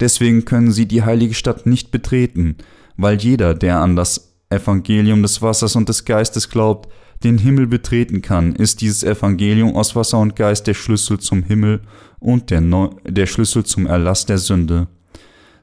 [0.01, 2.57] Deswegen können sie die heilige Stadt nicht betreten,
[2.97, 6.89] weil jeder, der an das Evangelium des Wassers und des Geistes glaubt,
[7.25, 11.81] den Himmel betreten kann, ist dieses Evangelium aus Wasser und Geist der Schlüssel zum Himmel
[12.19, 14.89] und der, Neu der Schlüssel zum Erlass der Sünde.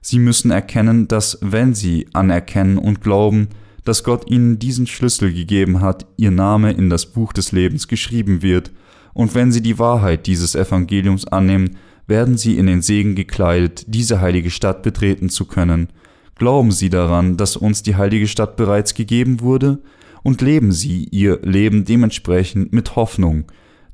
[0.02, 3.50] Sie müssen erkennen, dass wenn sie anerkennen und glauben,
[3.86, 8.42] dass Gott ihnen diesen Schlüssel gegeben hat, ihr Name in das Buch des Lebens geschrieben
[8.42, 8.72] wird,
[9.14, 11.78] und wenn sie die Wahrheit dieses Evangeliums annehmen,
[12.08, 15.90] werden sie in den Segen gekleidet, diese heilige Stadt betreten zu können.
[16.36, 19.80] Glauben Sie daran, dass uns die heilige Stadt bereits gegeben wurde
[20.24, 23.46] und leben sie ihr Leben dementsprechend mit Hoffnung,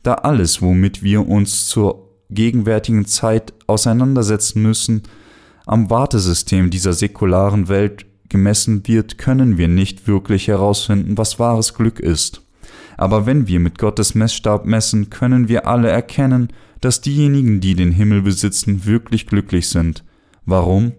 [0.04, 5.04] da alles, womit wir uns zur gegenwärtigen Zeit auseinandersetzen müssen,
[5.66, 12.00] am Wartesystem dieser säkularen Welt gemessen wird, können wir nicht wirklich herausfinden, was wahres Glück
[12.00, 12.42] ist.
[12.98, 16.50] Aber wenn wir mit Gottes Messstab messen, können wir alle erkennen,
[16.82, 20.04] dass diejenigen, die den Himmel besitzen, wirklich glücklich sind.
[20.46, 20.94] Warum?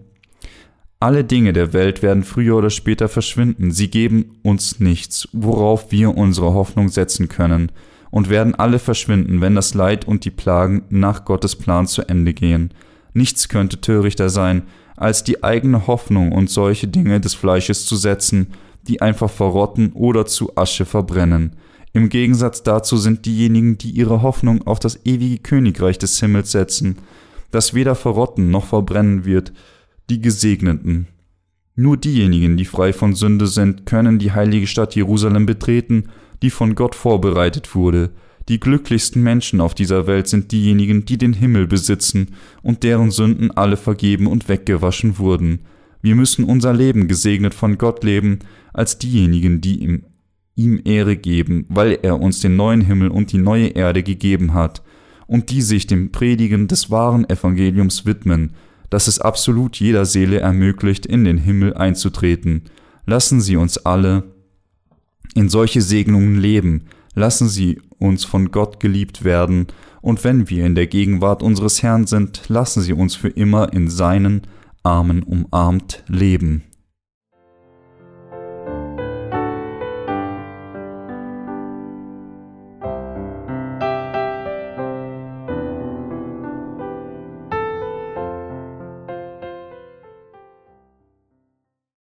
[0.99, 6.15] Alle Dinge der Welt werden früher oder später verschwinden, sie geben uns nichts, worauf wir
[6.15, 7.71] unsere Hoffnung setzen können,
[8.11, 12.33] und werden alle verschwinden, wenn das Leid und die Plagen nach Gottes Plan zu Ende
[12.33, 12.71] gehen.
[13.13, 14.63] Nichts könnte törichter sein,
[14.95, 18.47] als die eigene Hoffnung und solche Dinge des Fleisches zu setzen,
[18.87, 21.55] die einfach verrotten oder zu Asche verbrennen.
[21.93, 26.97] Im Gegensatz dazu sind diejenigen, die ihre Hoffnung auf das ewige Königreich des Himmels setzen,
[27.51, 29.51] das weder verrotten noch verbrennen wird,
[30.09, 31.07] die Gesegneten.
[31.75, 36.09] Nur diejenigen, die frei von Sünde sind, können die heilige Stadt Jerusalem betreten,
[36.41, 38.11] die von Gott vorbereitet wurde.
[38.49, 42.29] Die glücklichsten Menschen auf dieser Welt sind diejenigen, die den Himmel besitzen
[42.61, 45.59] und deren Sünden alle vergeben und weggewaschen wurden.
[46.01, 48.39] Wir müssen unser Leben gesegnet von Gott leben,
[48.73, 50.03] als diejenigen, die ihm,
[50.55, 54.81] ihm Ehre geben, weil er uns den neuen Himmel und die neue Erde gegeben hat,
[55.27, 58.51] und die sich dem Predigen des wahren Evangeliums widmen,
[58.89, 62.63] das es absolut jeder Seele ermöglicht, in den Himmel einzutreten.
[63.05, 64.35] Lassen Sie uns alle
[65.33, 69.67] in solche Segnungen leben, lassen Sie uns von Gott geliebt werden,
[70.01, 73.87] und wenn wir in der Gegenwart unseres Herrn sind, lassen Sie uns für immer in
[73.87, 74.41] seinen
[74.83, 76.63] Armen umarmt leben.